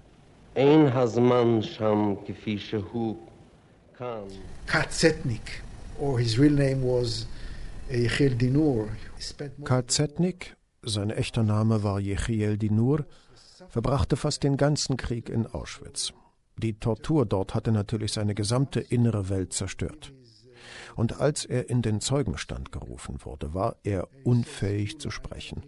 Kazetnik, 4.67 5.63
or 6.01 6.19
his 6.19 6.39
real 6.39 6.53
name 6.53 6.83
was 6.83 7.27
Jechiel 7.91 8.35
Dinur. 8.35 8.89
Kazetnik, 9.65 10.57
sein 10.83 11.11
echter 11.11 11.43
Name 11.43 11.83
war 11.83 12.01
Jechiel 12.01 12.57
Dinur, 12.57 13.05
verbrachte 13.69 14.17
fast 14.17 14.43
den 14.43 14.57
ganzen 14.57 14.97
Krieg 14.97 15.29
in 15.29 15.47
Auschwitz. 15.47 16.13
Die 16.57 16.75
Tortur 16.75 17.27
dort 17.27 17.55
hatte 17.55 17.73
natürlich 17.73 18.13
seine 18.13 18.35
gesamte 18.35 18.81
innere 18.81 19.29
Welt 19.29 19.53
zerstört. 19.53 20.13
Und 20.95 21.21
als 21.21 21.45
er 21.45 21.71
in 21.71 21.83
den 21.83 22.01
Zeugenstand 22.01 22.73
gerufen 22.73 23.25
wurde, 23.25 23.55
war 23.55 23.77
er 23.83 24.09
unfähig 24.25 25.01
zu 25.01 25.11
sprechen. 25.11 25.63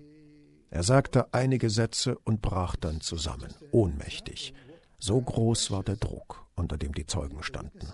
Er 0.70 0.82
sagte 0.82 1.32
einige 1.32 1.70
Sätze 1.70 2.18
und 2.24 2.42
brach 2.42 2.76
dann 2.76 3.00
zusammen, 3.00 3.54
ohnmächtig. 3.70 4.54
So 4.98 5.20
groß 5.20 5.70
war 5.70 5.82
der 5.82 5.96
Druck, 5.96 6.46
unter 6.54 6.76
dem 6.76 6.92
die 6.94 7.06
Zeugen 7.06 7.42
standen. 7.42 7.92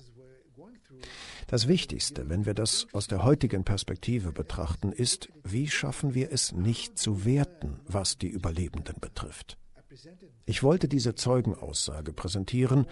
Das 1.47 1.67
Wichtigste, 1.67 2.29
wenn 2.29 2.47
wir 2.47 2.55
das 2.55 2.87
aus 2.93 3.07
der 3.07 3.25
heutigen 3.25 3.65
Perspektive 3.65 4.33
betrachten, 4.33 4.93
ist, 4.93 5.31
wie 5.43 5.69
schaffen 5.69 6.15
wir 6.15 6.31
es 6.33 6.53
nicht 6.53 6.99
zu 6.99 7.25
werten, 7.25 7.81
was 7.87 8.19
die 8.19 8.29
Überlebenden 8.29 8.97
betrifft. 9.01 9.59
Ich 10.47 10.63
wollte 10.63 10.89
diese 10.89 11.15
Zeugenaussage 11.15 12.13
präsentieren, 12.13 12.87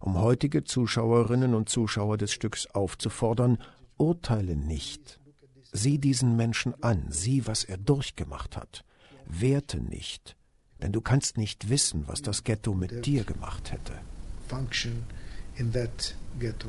um 0.00 0.20
heutige 0.20 0.64
Zuschauerinnen 0.64 1.54
und 1.54 1.68
Zuschauer 1.68 2.18
des 2.18 2.32
Stücks 2.32 2.66
aufzufordern, 2.66 3.58
urteile 3.96 4.56
nicht. 4.56 5.20
Sieh 5.72 5.98
diesen 5.98 6.36
Menschen 6.36 6.74
an, 6.82 7.06
sieh, 7.10 7.46
was 7.46 7.64
er 7.64 7.78
durchgemacht 7.78 8.56
hat. 8.56 8.84
Werte 9.26 9.80
nicht, 9.80 10.36
denn 10.80 10.92
du 10.92 11.00
kannst 11.00 11.36
nicht 11.36 11.68
wissen, 11.68 12.04
was 12.06 12.22
das 12.22 12.44
Ghetto 12.44 12.74
mit 12.74 13.06
dir 13.06 13.24
gemacht 13.24 13.72
hätte. 13.72 13.92
Function 14.48 15.04
in 15.56 15.72
that 15.72 16.14
ghetto. 16.38 16.68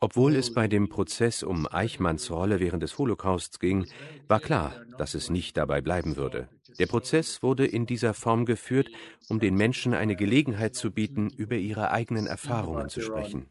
Obwohl 0.00 0.36
es 0.36 0.52
bei 0.52 0.68
dem 0.68 0.88
Prozess 0.88 1.42
um 1.42 1.66
Eichmanns 1.66 2.30
Rolle 2.30 2.60
während 2.60 2.82
des 2.82 2.98
Holocausts 2.98 3.58
ging, 3.58 3.86
war 4.28 4.40
klar, 4.40 4.74
dass 4.98 5.14
es 5.14 5.30
nicht 5.30 5.56
dabei 5.56 5.80
bleiben 5.80 6.16
würde. 6.16 6.48
Der 6.78 6.86
Prozess 6.86 7.42
wurde 7.42 7.66
in 7.66 7.86
dieser 7.86 8.12
Form 8.12 8.44
geführt, 8.44 8.88
um 9.28 9.40
den 9.40 9.54
Menschen 9.54 9.94
eine 9.94 10.16
Gelegenheit 10.16 10.74
zu 10.74 10.90
bieten, 10.90 11.30
über 11.30 11.56
ihre 11.56 11.90
eigenen 11.90 12.26
Erfahrungen 12.26 12.88
zu 12.88 13.00
sprechen. 13.00 13.46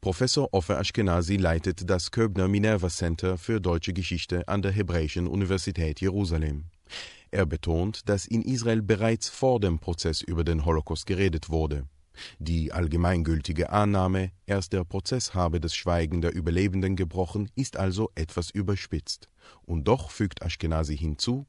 Professor 0.00 0.48
Offer 0.52 0.78
Ashkenazi 0.78 1.36
leitet 1.36 1.90
das 1.90 2.12
Köbner 2.12 2.46
Minerva 2.46 2.88
Center 2.88 3.36
für 3.36 3.60
deutsche 3.60 3.92
Geschichte 3.92 4.46
an 4.46 4.62
der 4.62 4.70
Hebräischen 4.70 5.26
Universität 5.26 6.00
Jerusalem. 6.00 6.66
Er 7.30 7.46
betont, 7.46 8.08
dass 8.08 8.26
in 8.26 8.42
Israel 8.42 8.80
bereits 8.80 9.28
vor 9.28 9.60
dem 9.60 9.80
Prozess 9.80 10.22
über 10.22 10.44
den 10.44 10.64
Holocaust 10.64 11.06
geredet 11.06 11.50
wurde. 11.50 11.88
Die 12.38 12.72
allgemeingültige 12.72 13.70
Annahme, 13.70 14.32
erst 14.46 14.72
der 14.72 14.84
Prozess 14.84 15.34
habe 15.34 15.60
das 15.60 15.74
Schweigen 15.74 16.20
der 16.20 16.34
Überlebenden 16.34 16.96
gebrochen, 16.96 17.50
ist 17.54 17.76
also 17.76 18.10
etwas 18.14 18.50
überspitzt. 18.50 19.28
Und 19.62 19.88
doch 19.88 20.10
fügt 20.10 20.42
Ashkenazi 20.42 20.96
hinzu, 20.96 21.46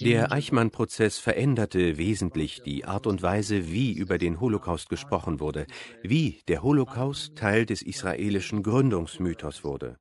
der 0.00 0.32
Eichmann-Prozess 0.32 1.18
veränderte 1.18 1.98
wesentlich 1.98 2.62
die 2.62 2.84
Art 2.84 3.06
und 3.06 3.22
Weise, 3.22 3.70
wie 3.70 3.92
über 3.92 4.16
den 4.16 4.40
Holocaust 4.40 4.88
gesprochen 4.88 5.40
wurde, 5.40 5.66
wie 6.02 6.40
der 6.48 6.62
Holocaust 6.62 7.36
Teil 7.36 7.66
des 7.66 7.82
israelischen 7.82 8.62
Gründungsmythos 8.62 9.64
wurde. 9.64 9.98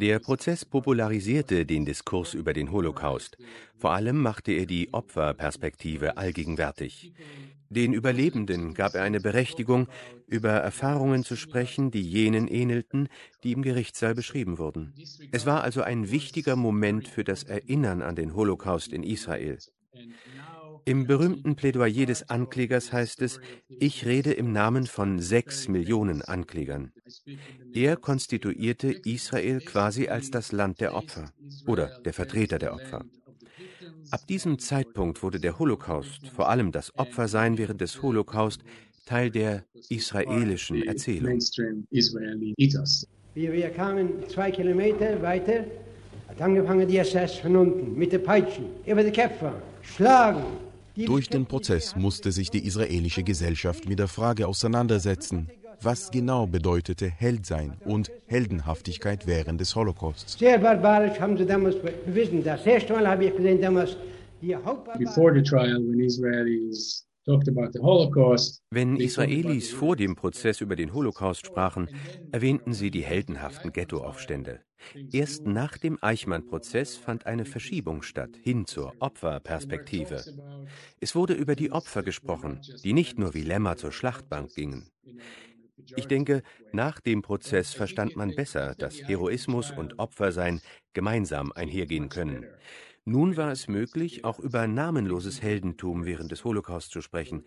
Der 0.00 0.20
Prozess 0.20 0.64
popularisierte 0.64 1.66
den 1.66 1.84
Diskurs 1.84 2.32
über 2.32 2.52
den 2.52 2.70
Holocaust. 2.70 3.36
Vor 3.76 3.90
allem 3.90 4.22
machte 4.22 4.52
er 4.52 4.64
die 4.64 4.94
Opferperspektive 4.94 6.16
allgegenwärtig. 6.16 7.12
Den 7.68 7.92
Überlebenden 7.92 8.74
gab 8.74 8.94
er 8.94 9.02
eine 9.02 9.18
Berechtigung, 9.18 9.88
über 10.28 10.50
Erfahrungen 10.50 11.24
zu 11.24 11.34
sprechen, 11.34 11.90
die 11.90 12.02
jenen 12.02 12.46
ähnelten, 12.46 13.08
die 13.42 13.50
im 13.50 13.62
Gerichtssaal 13.62 14.14
beschrieben 14.14 14.58
wurden. 14.58 14.94
Es 15.32 15.46
war 15.46 15.64
also 15.64 15.82
ein 15.82 16.12
wichtiger 16.12 16.54
Moment 16.54 17.08
für 17.08 17.24
das 17.24 17.42
Erinnern 17.42 18.00
an 18.00 18.14
den 18.14 18.36
Holocaust 18.36 18.92
in 18.92 19.02
Israel. 19.02 19.58
Im 20.84 21.08
berühmten 21.08 21.56
Plädoyer 21.56 22.06
des 22.06 22.30
Anklägers 22.30 22.92
heißt 22.92 23.20
es, 23.22 23.40
ich 23.68 24.06
rede 24.06 24.32
im 24.32 24.52
Namen 24.52 24.86
von 24.86 25.18
sechs 25.18 25.66
Millionen 25.66 26.22
Anklägern. 26.22 26.92
Er 27.72 27.96
konstituierte 27.96 28.92
Israel 29.04 29.60
quasi 29.60 30.08
als 30.08 30.30
das 30.30 30.52
Land 30.52 30.80
der 30.80 30.94
Opfer 30.94 31.32
oder 31.66 32.00
der 32.04 32.12
Vertreter 32.12 32.58
der 32.58 32.74
Opfer. 32.74 33.04
Ab 34.10 34.26
diesem 34.26 34.58
Zeitpunkt 34.58 35.22
wurde 35.22 35.38
der 35.40 35.58
Holocaust, 35.58 36.28
vor 36.28 36.48
allem 36.48 36.72
das 36.72 36.96
Opfersein 36.98 37.58
während 37.58 37.80
des 37.80 38.00
Holocaust, 38.02 38.62
Teil 39.04 39.30
der 39.30 39.64
israelischen 39.88 40.82
Erzählung. 40.82 41.38
Wir, 43.34 43.70
kamen 43.70 44.28
zwei 44.28 44.50
Kilometer 44.50 45.22
weiter, 45.22 45.64
hat 46.28 46.42
angefangen 46.42 46.88
die 46.88 46.98
SS 46.98 47.36
von 47.36 47.56
unten 47.56 47.96
mit 47.96 48.12
den 48.12 48.22
Peitschen 48.22 48.66
über 48.84 49.02
die 49.02 49.12
Köpfe, 49.12 49.52
schlagen, 49.82 50.44
durch 51.06 51.28
den 51.28 51.46
Prozess 51.46 51.94
musste 51.94 52.32
sich 52.32 52.50
die 52.50 52.66
israelische 52.66 53.22
Gesellschaft 53.22 53.88
mit 53.88 54.00
der 54.00 54.08
Frage 54.08 54.48
auseinandersetzen, 54.48 55.48
was 55.80 56.10
genau 56.10 56.46
bedeutete 56.46 57.06
Heldsein 57.08 57.74
und 57.84 58.10
Heldenhaftigkeit 58.26 59.26
während 59.26 59.60
des 59.60 59.74
Holocausts. 59.74 60.38
Sehr 60.38 60.58
barbarisch 60.58 61.18
haben 61.20 61.36
sie 61.36 61.46
damals 61.46 61.76
bewiesen. 62.06 62.42
Das 62.44 62.64
erste 62.66 62.92
Mal 62.92 63.06
habe 63.08 63.26
ich 63.26 63.36
gesehen 63.36 63.60
damals 63.60 63.96
die 64.40 64.56
Before 64.98 65.34
the 65.34 65.42
trial, 65.42 65.80
when 65.80 66.00
Israelis 66.00 67.04
wenn 68.70 68.96
Israelis 68.96 69.70
vor 69.70 69.96
dem 69.96 70.16
Prozess 70.16 70.62
über 70.62 70.76
den 70.76 70.94
Holocaust 70.94 71.46
sprachen, 71.46 71.90
erwähnten 72.32 72.72
sie 72.72 72.90
die 72.90 73.04
heldenhaften 73.04 73.70
Ghettoaufstände. 73.70 74.60
Erst 75.12 75.46
nach 75.46 75.76
dem 75.76 75.98
Eichmann-Prozess 76.00 76.96
fand 76.96 77.26
eine 77.26 77.44
Verschiebung 77.44 78.00
statt, 78.00 78.30
hin 78.40 78.64
zur 78.64 78.94
Opferperspektive. 79.00 80.24
Es 81.00 81.14
wurde 81.14 81.34
über 81.34 81.54
die 81.54 81.70
Opfer 81.70 82.02
gesprochen, 82.02 82.60
die 82.82 82.94
nicht 82.94 83.18
nur 83.18 83.34
wie 83.34 83.42
Lämmer 83.42 83.76
zur 83.76 83.92
Schlachtbank 83.92 84.54
gingen. 84.54 84.88
Ich 85.96 86.06
denke, 86.06 86.42
nach 86.72 87.00
dem 87.00 87.22
Prozess 87.22 87.72
verstand 87.72 88.16
man 88.16 88.34
besser, 88.34 88.74
dass 88.74 88.96
Heroismus 88.96 89.70
und 89.70 89.98
Opfersein 89.98 90.60
gemeinsam 90.92 91.52
einhergehen 91.52 92.08
können. 92.08 92.46
Nun 93.04 93.36
war 93.36 93.50
es 93.50 93.68
möglich, 93.68 94.24
auch 94.24 94.38
über 94.38 94.66
namenloses 94.66 95.40
Heldentum 95.40 96.04
während 96.04 96.30
des 96.30 96.44
Holocaust 96.44 96.90
zu 96.90 97.00
sprechen, 97.00 97.44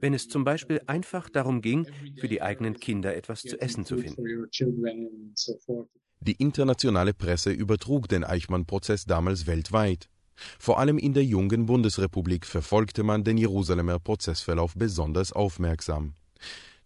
wenn 0.00 0.14
es 0.14 0.28
zum 0.28 0.44
Beispiel 0.44 0.80
einfach 0.86 1.28
darum 1.30 1.62
ging, 1.62 1.86
für 2.20 2.28
die 2.28 2.42
eigenen 2.42 2.78
Kinder 2.78 3.16
etwas 3.16 3.42
zu 3.42 3.60
essen 3.60 3.84
zu 3.84 3.96
finden. 3.96 5.34
Die 6.20 6.32
internationale 6.32 7.14
Presse 7.14 7.50
übertrug 7.52 8.08
den 8.08 8.24
Eichmann-Prozess 8.24 9.06
damals 9.06 9.46
weltweit. 9.46 10.08
Vor 10.58 10.78
allem 10.78 10.98
in 10.98 11.14
der 11.14 11.24
jungen 11.24 11.66
Bundesrepublik 11.66 12.46
verfolgte 12.46 13.02
man 13.02 13.24
den 13.24 13.38
Jerusalemer 13.38 13.98
Prozessverlauf 13.98 14.74
besonders 14.76 15.32
aufmerksam. 15.32 16.14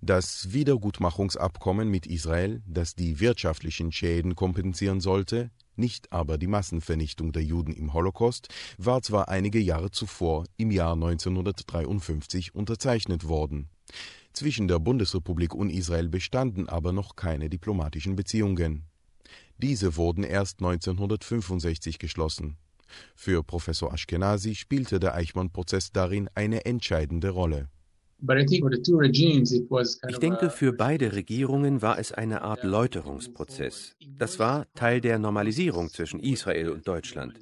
Das 0.04 0.52
Wiedergutmachungsabkommen 0.52 1.88
mit 1.88 2.08
Israel, 2.08 2.60
das 2.66 2.96
die 2.96 3.20
wirtschaftlichen 3.20 3.92
Schäden 3.92 4.34
kompensieren 4.34 5.00
sollte, 5.00 5.52
nicht 5.76 6.10
aber 6.10 6.38
die 6.38 6.48
Massenvernichtung 6.48 7.30
der 7.30 7.44
Juden 7.44 7.72
im 7.72 7.92
Holocaust, 7.92 8.48
war 8.78 9.00
zwar 9.02 9.28
einige 9.28 9.60
Jahre 9.60 9.92
zuvor, 9.92 10.44
im 10.56 10.72
Jahr 10.72 10.94
1953, 10.94 12.52
unterzeichnet 12.52 13.28
worden. 13.28 13.68
Zwischen 14.32 14.66
der 14.66 14.80
Bundesrepublik 14.80 15.54
und 15.54 15.70
Israel 15.70 16.08
bestanden 16.08 16.68
aber 16.68 16.92
noch 16.92 17.14
keine 17.14 17.48
diplomatischen 17.48 18.16
Beziehungen. 18.16 18.86
Diese 19.58 19.94
wurden 19.94 20.24
erst 20.24 20.58
1965 20.58 22.00
geschlossen. 22.00 22.56
Für 23.14 23.44
Professor 23.44 23.92
Ashkenazi 23.94 24.56
spielte 24.56 24.98
der 24.98 25.14
Eichmann-Prozess 25.14 25.92
darin 25.92 26.28
eine 26.34 26.64
entscheidende 26.64 27.30
Rolle. 27.30 27.70
Ich 30.08 30.18
denke, 30.18 30.50
für 30.50 30.72
beide 30.72 31.12
Regierungen 31.12 31.82
war 31.82 31.98
es 31.98 32.12
eine 32.12 32.42
Art 32.42 32.62
Läuterungsprozess. 32.62 33.96
Das 34.16 34.38
war 34.38 34.66
Teil 34.74 35.00
der 35.00 35.18
Normalisierung 35.18 35.88
zwischen 35.88 36.20
Israel 36.20 36.70
und 36.70 36.86
Deutschland. 36.86 37.38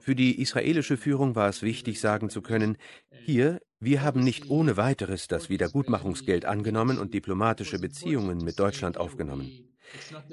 Für 0.00 0.14
die 0.14 0.40
israelische 0.40 0.96
Führung 0.96 1.34
war 1.34 1.48
es 1.48 1.62
wichtig, 1.62 2.00
sagen 2.00 2.28
zu 2.28 2.42
können, 2.42 2.76
hier, 3.10 3.60
wir 3.80 4.02
haben 4.02 4.22
nicht 4.22 4.50
ohne 4.50 4.76
weiteres 4.76 5.28
das 5.28 5.48
Wiedergutmachungsgeld 5.48 6.44
angenommen 6.44 6.98
und 6.98 7.14
diplomatische 7.14 7.78
Beziehungen 7.78 8.38
mit 8.38 8.58
Deutschland 8.58 8.98
aufgenommen. 8.98 9.75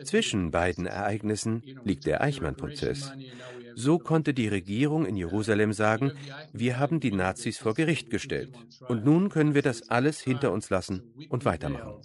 Zwischen 0.04 0.52
beiden 0.52 0.86
Ereignissen 0.86 1.64
liegt 1.84 2.06
der 2.06 2.22
Eichmann-Prozess. 2.22 3.12
So 3.76 4.00
konnte 4.00 4.34
die 4.34 4.48
Regierung 4.48 5.06
in 5.06 5.16
Jerusalem 5.16 5.74
sagen, 5.74 6.12
wir 6.52 6.80
haben 6.80 7.00
die 7.00 7.12
Nazis 7.12 7.58
vor 7.58 7.74
Gericht 7.74 8.10
gestellt 8.10 8.54
und 8.88 9.06
nun 9.06 9.30
können 9.30 9.54
wir 9.56 9.62
das 9.62 9.90
alles 9.90 10.20
hinter 10.20 10.52
uns 10.52 10.70
lassen 10.70 11.02
und 11.30 11.46
weitermachen. 11.46 12.02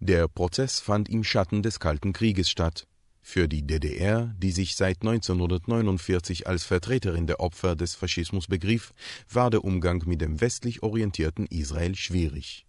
Der 0.00 0.28
Prozess 0.28 0.80
fand 0.80 1.08
im 1.08 1.24
Schatten 1.24 1.62
des 1.62 1.80
Kalten 1.80 2.12
Krieges 2.12 2.50
statt. 2.50 2.86
Für 3.28 3.48
die 3.48 3.66
DDR, 3.66 4.32
die 4.38 4.52
sich 4.52 4.76
seit 4.76 5.02
1949 5.02 6.46
als 6.46 6.64
Vertreterin 6.64 7.26
der 7.26 7.40
Opfer 7.40 7.74
des 7.74 7.96
Faschismus 7.96 8.46
begriff, 8.46 8.94
war 9.28 9.50
der 9.50 9.64
Umgang 9.64 10.04
mit 10.06 10.20
dem 10.20 10.40
westlich 10.40 10.84
orientierten 10.84 11.46
Israel 11.46 11.96
schwierig. 11.96 12.65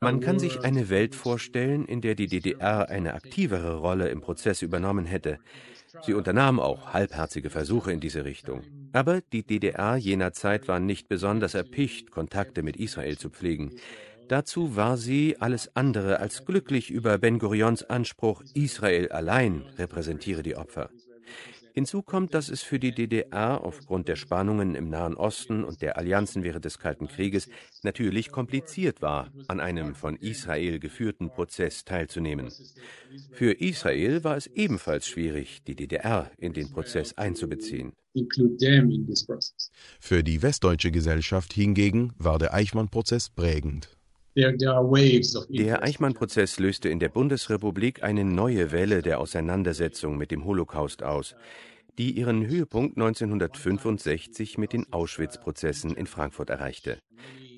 Man 0.00 0.20
kann 0.20 0.38
sich 0.38 0.60
eine 0.60 0.88
Welt 0.88 1.14
vorstellen, 1.14 1.84
in 1.84 2.00
der 2.00 2.14
die 2.14 2.26
DDR 2.26 2.88
eine 2.88 3.14
aktivere 3.14 3.76
Rolle 3.76 4.08
im 4.08 4.20
Prozess 4.20 4.62
übernommen 4.62 5.04
hätte. 5.04 5.38
Sie 6.02 6.14
unternahm 6.14 6.58
auch 6.58 6.92
halbherzige 6.92 7.50
Versuche 7.50 7.92
in 7.92 8.00
diese 8.00 8.24
Richtung. 8.24 8.62
Aber 8.92 9.20
die 9.32 9.46
DDR 9.46 9.96
jener 9.96 10.32
Zeit 10.32 10.68
war 10.68 10.80
nicht 10.80 11.08
besonders 11.08 11.54
erpicht, 11.54 12.10
Kontakte 12.10 12.62
mit 12.62 12.76
Israel 12.76 13.18
zu 13.18 13.28
pflegen. 13.28 13.72
Dazu 14.28 14.76
war 14.76 14.96
sie 14.96 15.36
alles 15.38 15.76
andere 15.76 16.20
als 16.20 16.46
glücklich 16.46 16.90
über 16.90 17.18
Ben 17.18 17.38
Gurions 17.38 17.82
Anspruch, 17.84 18.42
Israel 18.54 19.10
allein 19.10 19.62
repräsentiere 19.76 20.42
die 20.42 20.56
Opfer. 20.56 20.88
Hinzu 21.74 22.02
kommt, 22.02 22.34
dass 22.34 22.50
es 22.50 22.62
für 22.62 22.78
die 22.78 22.92
DDR 22.92 23.64
aufgrund 23.64 24.06
der 24.08 24.16
Spannungen 24.16 24.74
im 24.74 24.90
Nahen 24.90 25.14
Osten 25.14 25.64
und 25.64 25.80
der 25.80 25.96
Allianzen 25.96 26.42
während 26.42 26.64
des 26.64 26.78
Kalten 26.78 27.08
Krieges 27.08 27.48
natürlich 27.82 28.30
kompliziert 28.30 29.00
war, 29.00 29.32
an 29.48 29.58
einem 29.58 29.94
von 29.94 30.16
Israel 30.16 30.78
geführten 30.78 31.30
Prozess 31.30 31.84
teilzunehmen. 31.84 32.50
Für 33.32 33.52
Israel 33.52 34.22
war 34.22 34.36
es 34.36 34.46
ebenfalls 34.48 35.08
schwierig, 35.08 35.62
die 35.64 35.74
DDR 35.74 36.30
in 36.36 36.52
den 36.52 36.70
Prozess 36.70 37.16
einzubeziehen. 37.16 37.92
Für 40.00 40.22
die 40.22 40.42
westdeutsche 40.42 40.90
Gesellschaft 40.90 41.54
hingegen 41.54 42.12
war 42.18 42.38
der 42.38 42.52
Eichmann-Prozess 42.52 43.30
prägend. 43.30 43.88
Der 44.34 45.82
Eichmann-Prozess 45.82 46.58
löste 46.58 46.88
in 46.88 46.98
der 46.98 47.10
Bundesrepublik 47.10 48.02
eine 48.02 48.24
neue 48.24 48.72
Welle 48.72 49.02
der 49.02 49.20
Auseinandersetzung 49.20 50.16
mit 50.16 50.30
dem 50.30 50.46
Holocaust 50.46 51.02
aus, 51.02 51.34
die 51.98 52.12
ihren 52.12 52.46
Höhepunkt 52.46 52.96
1965 52.96 54.56
mit 54.56 54.72
den 54.72 54.90
Auschwitz-Prozessen 54.90 55.94
in 55.94 56.06
Frankfurt 56.06 56.48
erreichte. 56.48 56.98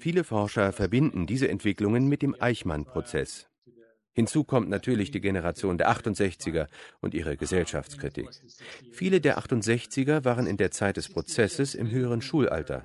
Viele 0.00 0.24
Forscher 0.24 0.72
verbinden 0.72 1.26
diese 1.26 1.48
Entwicklungen 1.48 2.08
mit 2.08 2.22
dem 2.22 2.34
Eichmann-Prozess. 2.38 3.46
Hinzu 4.12 4.42
kommt 4.42 4.68
natürlich 4.68 5.12
die 5.12 5.20
Generation 5.20 5.78
der 5.78 5.90
68er 5.90 6.66
und 7.00 7.14
ihre 7.14 7.36
Gesellschaftskritik. 7.36 8.28
Viele 8.92 9.20
der 9.20 9.38
68er 9.38 10.24
waren 10.24 10.46
in 10.46 10.56
der 10.56 10.72
Zeit 10.72 10.96
des 10.96 11.08
Prozesses 11.08 11.74
im 11.76 11.90
höheren 11.90 12.20
Schulalter. 12.20 12.84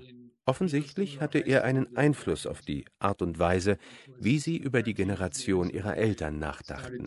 Offensichtlich 0.50 1.22
hatte 1.22 1.38
er 1.38 1.64
einen 1.64 1.96
Einfluss 1.96 2.48
auf 2.48 2.64
die 2.64 2.86
Art 2.98 3.22
und 3.22 3.38
Weise, 3.38 3.78
wie 4.20 4.40
sie 4.40 4.58
über 4.58 4.82
die 4.82 4.96
Generation 4.96 5.70
ihrer 5.70 5.96
Eltern 5.96 6.40
nachdachten. 6.40 7.04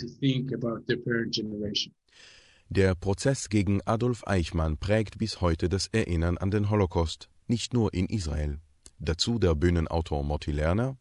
Der 2.68 2.94
Prozess 2.94 3.48
gegen 3.48 3.81
Adolf 3.85 4.22
Eichmann 4.28 4.78
prägt 4.78 5.18
bis 5.18 5.40
heute 5.40 5.68
das 5.68 5.88
Erinnern 5.88 6.38
an 6.38 6.52
den 6.52 6.70
Holocaust, 6.70 7.31
nicht 7.48 7.74
nur 7.74 7.92
in 7.92 8.07
Israel. 8.07 8.61
Dazu 9.00 9.40
der 9.40 9.57
Bühnenautor 9.57 10.22
Motti 10.22 10.52
Lerner. 10.52 10.96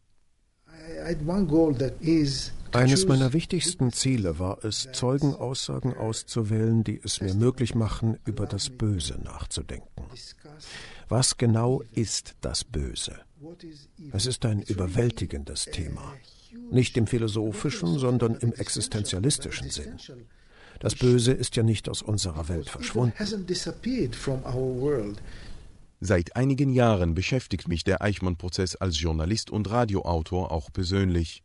Eines 2.73 3.05
meiner 3.05 3.33
wichtigsten 3.33 3.91
Ziele 3.91 4.39
war 4.39 4.63
es, 4.63 4.87
Zeugenaussagen 4.93 5.93
auszuwählen, 5.93 6.83
die 6.83 6.99
es 7.03 7.21
mir 7.21 7.33
möglich 7.33 7.75
machen, 7.75 8.17
über 8.25 8.45
das 8.45 8.69
Böse 8.69 9.19
nachzudenken. 9.23 10.05
Was 11.09 11.37
genau 11.37 11.83
ist 11.93 12.35
das 12.41 12.63
Böse? 12.63 13.19
Es 14.11 14.25
ist 14.25 14.45
ein 14.45 14.61
überwältigendes 14.61 15.65
Thema. 15.65 16.13
Nicht 16.69 16.97
im 16.97 17.07
philosophischen, 17.07 17.97
sondern 17.97 18.35
im 18.35 18.53
existenzialistischen 18.53 19.69
Sinn. 19.69 19.97
Das 20.79 20.95
Böse 20.95 21.31
ist 21.31 21.55
ja 21.55 21.63
nicht 21.63 21.89
aus 21.89 22.01
unserer 22.01 22.47
Welt 22.49 22.69
verschwunden. 22.69 23.13
Seit 26.03 26.35
einigen 26.35 26.73
Jahren 26.73 27.13
beschäftigt 27.13 27.67
mich 27.67 27.83
der 27.83 28.01
Eichmann-Prozess 28.01 28.75
als 28.75 28.99
Journalist 28.99 29.51
und 29.51 29.69
Radioautor 29.69 30.51
auch 30.51 30.73
persönlich. 30.73 31.43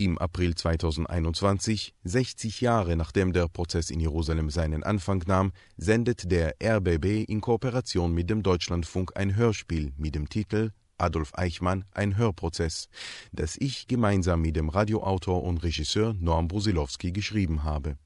Im 0.00 0.16
April 0.16 0.54
2021, 0.54 1.92
60 2.04 2.62
Jahre 2.62 2.96
nachdem 2.96 3.34
der 3.34 3.48
Prozess 3.48 3.90
in 3.90 4.00
Jerusalem 4.00 4.48
seinen 4.48 4.82
Anfang 4.82 5.22
nahm, 5.26 5.52
sendet 5.76 6.32
der 6.32 6.54
RBB 6.58 7.28
in 7.28 7.42
Kooperation 7.42 8.14
mit 8.14 8.30
dem 8.30 8.42
Deutschlandfunk 8.42 9.14
ein 9.14 9.36
Hörspiel 9.36 9.92
mit 9.98 10.14
dem 10.14 10.30
Titel 10.30 10.70
Adolf 10.96 11.32
Eichmann, 11.34 11.84
ein 11.92 12.16
Hörprozess, 12.16 12.88
das 13.32 13.58
ich 13.58 13.88
gemeinsam 13.88 14.40
mit 14.40 14.56
dem 14.56 14.70
Radioautor 14.70 15.42
und 15.42 15.58
Regisseur 15.58 16.14
Norm 16.18 16.48
Brusilowski 16.48 17.12
geschrieben 17.12 17.62
habe. 17.62 17.98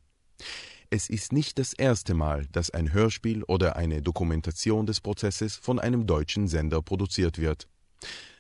Es 0.91 1.09
ist 1.09 1.33
nicht 1.33 1.61
das 1.61 1.75
erste 1.75 2.15
Mal, 2.15 2.47
dass 2.51 2.71
ein 2.71 2.93
Hörspiel 2.93 3.45
oder 3.45 3.77
eine 3.77 4.03
Dokumentation 4.03 4.85
des 4.85 5.01
Prozesses 5.01 5.55
von 5.55 5.79
einem 5.79 6.09
deutschen 6.09 6.49
Sender 6.49 6.83
produziert 6.83 7.39
wird. 7.39 7.69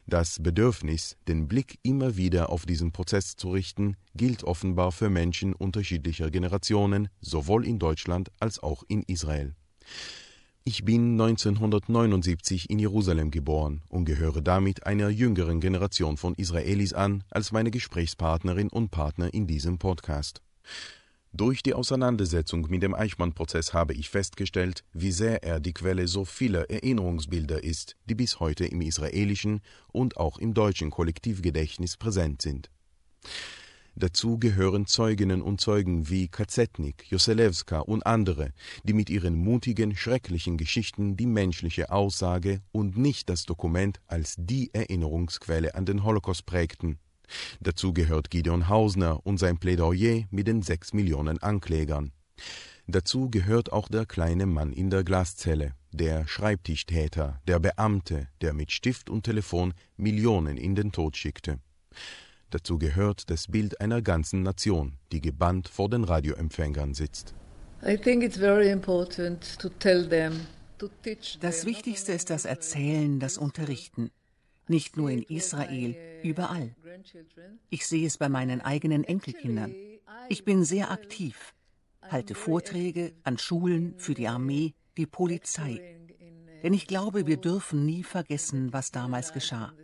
Das 0.06 0.42
Bedürfnis, 0.42 1.16
den 1.28 1.48
Blick 1.48 1.78
immer 1.82 2.16
wieder 2.16 2.50
auf 2.50 2.66
diesen 2.66 2.92
Prozess 2.92 3.36
zu 3.36 3.50
richten, 3.50 3.96
gilt 4.14 4.44
offenbar 4.44 4.92
für 4.92 5.08
Menschen 5.08 5.54
unterschiedlicher 5.54 6.30
Generationen, 6.30 7.08
sowohl 7.22 7.66
in 7.66 7.78
Deutschland 7.78 8.30
als 8.38 8.62
auch 8.62 8.82
in 8.86 9.02
Israel. 9.04 9.54
Ich 10.62 10.84
bin 10.84 11.12
1979 11.12 12.68
in 12.68 12.78
Jerusalem 12.78 13.30
geboren 13.30 13.82
und 13.88 14.04
gehöre 14.04 14.42
damit 14.42 14.86
einer 14.86 15.08
jüngeren 15.08 15.60
Generation 15.60 16.16
von 16.16 16.34
Israelis 16.34 16.92
an 16.92 17.24
als 17.30 17.52
meine 17.52 17.70
Gesprächspartnerin 17.70 18.68
und 18.68 18.90
Partner 18.90 19.32
in 19.32 19.46
diesem 19.46 19.78
Podcast. 19.78 20.42
Durch 21.36 21.64
die 21.64 21.74
Auseinandersetzung 21.74 22.68
mit 22.70 22.84
dem 22.84 22.94
Eichmann-Prozess 22.94 23.74
habe 23.74 23.92
ich 23.92 24.08
festgestellt, 24.08 24.84
wie 24.92 25.10
sehr 25.10 25.42
er 25.42 25.58
die 25.58 25.72
Quelle 25.72 26.06
so 26.06 26.24
vieler 26.24 26.70
Erinnerungsbilder 26.70 27.64
ist, 27.64 27.96
die 28.04 28.14
bis 28.14 28.38
heute 28.38 28.66
im 28.66 28.80
israelischen 28.80 29.60
und 29.90 30.16
auch 30.16 30.38
im 30.38 30.54
deutschen 30.54 30.92
Kollektivgedächtnis 30.92 31.96
präsent 31.96 32.40
sind. 32.40 32.70
Dazu 33.96 34.38
gehören 34.38 34.86
Zeuginnen 34.86 35.42
und 35.42 35.60
Zeugen 35.60 36.08
wie 36.08 36.28
Kazetnik, 36.28 37.04
Joselewska 37.10 37.80
und 37.80 38.06
andere, 38.06 38.52
die 38.84 38.92
mit 38.92 39.10
ihren 39.10 39.34
mutigen, 39.34 39.96
schrecklichen 39.96 40.56
Geschichten 40.56 41.16
die 41.16 41.26
menschliche 41.26 41.90
Aussage 41.90 42.60
und 42.70 42.96
nicht 42.96 43.28
das 43.28 43.44
Dokument 43.44 44.00
als 44.06 44.36
die 44.38 44.72
Erinnerungsquelle 44.72 45.74
an 45.74 45.84
den 45.84 46.04
Holocaust 46.04 46.46
prägten. 46.46 47.00
Dazu 47.60 47.92
gehört 47.92 48.30
Gideon 48.30 48.68
Hausner 48.68 49.24
und 49.24 49.38
sein 49.38 49.58
Plädoyer 49.58 50.24
mit 50.30 50.46
den 50.46 50.62
sechs 50.62 50.92
Millionen 50.92 51.38
Anklägern. 51.42 52.12
Dazu 52.86 53.30
gehört 53.30 53.72
auch 53.72 53.88
der 53.88 54.04
kleine 54.04 54.46
Mann 54.46 54.72
in 54.72 54.90
der 54.90 55.04
Glaszelle, 55.04 55.74
der 55.92 56.26
Schreibtischtäter, 56.26 57.40
der 57.48 57.58
Beamte, 57.58 58.28
der 58.42 58.52
mit 58.52 58.72
Stift 58.72 59.08
und 59.08 59.22
Telefon 59.22 59.72
Millionen 59.96 60.58
in 60.58 60.74
den 60.74 60.92
Tod 60.92 61.16
schickte. 61.16 61.60
Dazu 62.50 62.78
gehört 62.78 63.30
das 63.30 63.46
Bild 63.48 63.80
einer 63.80 64.02
ganzen 64.02 64.42
Nation, 64.42 64.98
die 65.12 65.20
gebannt 65.20 65.68
vor 65.68 65.88
den 65.88 66.04
Radioempfängern 66.04 66.94
sitzt. 66.94 67.34
Das 71.40 71.66
Wichtigste 71.66 72.12
ist 72.12 72.30
das 72.30 72.44
Erzählen, 72.44 73.18
das 73.18 73.38
Unterrichten. 73.38 74.10
Nicht 74.66 74.96
nur 74.96 75.10
in 75.10 75.22
Israel, 75.22 75.94
überall. 76.22 76.74
Ich 77.70 77.86
sehe 77.86 78.06
es 78.06 78.18
bei 78.18 78.28
meinen 78.28 78.60
eigenen 78.60 79.04
Enkelkindern. 79.04 79.74
Ich 80.28 80.44
bin 80.44 80.64
sehr 80.64 80.90
aktiv, 80.90 81.54
halte 82.02 82.34
Vorträge 82.34 83.12
an 83.24 83.36
Schulen 83.38 83.94
für 83.98 84.14
die 84.14 84.28
Armee, 84.28 84.74
die 84.96 85.06
Polizei. 85.06 85.98
Denn 86.62 86.72
ich 86.72 86.86
glaube, 86.86 87.26
wir 87.26 87.36
dürfen 87.36 87.84
nie 87.84 88.02
vergessen, 88.02 88.72
was 88.72 88.90
damals 88.90 89.32
geschah. 89.32 89.74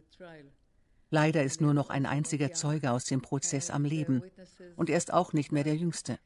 Leider 1.10 1.42
ist 1.42 1.60
nur 1.60 1.74
noch 1.74 1.90
ein 1.90 2.06
einziger 2.06 2.52
Zeuge 2.52 2.92
aus 2.92 3.04
dem 3.04 3.20
Prozess 3.20 3.68
am 3.70 3.84
Leben 3.84 4.22
und 4.76 4.88
er 4.88 4.96
ist 4.96 5.12
auch 5.12 5.32
nicht 5.32 5.52
mehr 5.52 5.64
der 5.64 5.76
Jüngste. 5.76 6.18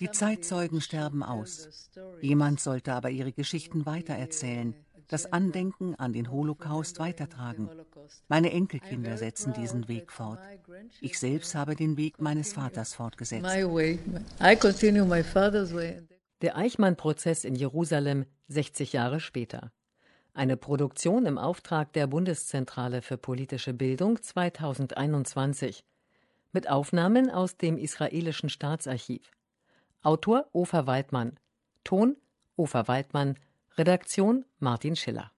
Die 0.00 0.10
Zeitzeugen 0.10 0.80
sterben 0.80 1.22
aus. 1.22 1.90
Jemand 2.20 2.58
sollte 2.58 2.92
aber 2.92 3.10
ihre 3.10 3.32
Geschichten 3.32 3.86
weitererzählen, 3.86 4.74
das 5.10 5.32
Andenken 5.32 5.96
an 5.96 6.12
den 6.12 6.30
Holocaust 6.30 7.00
weitertragen. 7.00 7.68
Meine 8.28 8.52
Enkelkinder 8.52 9.18
setzen 9.18 9.52
diesen 9.52 9.88
Weg 9.88 10.12
fort. 10.12 10.38
Ich 11.00 11.18
selbst 11.18 11.56
habe 11.56 11.74
den 11.74 11.96
Weg 11.96 12.20
meines 12.20 12.52
Vaters 12.52 12.94
fortgesetzt. 12.94 13.44
Der 16.42 16.56
Eichmann-Prozess 16.56 17.44
in 17.44 17.56
Jerusalem 17.56 18.24
60 18.48 18.92
Jahre 18.92 19.18
später. 19.18 19.72
Eine 20.32 20.56
Produktion 20.56 21.26
im 21.26 21.38
Auftrag 21.38 21.92
der 21.92 22.06
Bundeszentrale 22.06 23.02
für 23.02 23.18
politische 23.18 23.74
Bildung 23.74 24.22
2021 24.22 25.84
mit 26.52 26.70
Aufnahmen 26.70 27.30
aus 27.30 27.56
dem 27.56 27.78
israelischen 27.78 28.48
Staatsarchiv. 28.48 29.32
Autor 30.02 30.48
Ofer 30.52 30.86
Waldmann. 30.86 31.38
Ton 31.82 32.16
Ofer 32.56 32.86
Waldmann. 32.86 33.34
Redaktion 33.78 34.44
Martin 34.58 34.96
Schiller. 34.96 35.30